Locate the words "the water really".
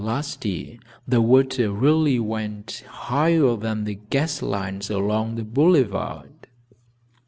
1.07-2.17